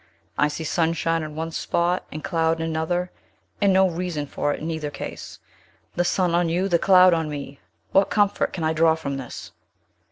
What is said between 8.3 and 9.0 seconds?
can I draw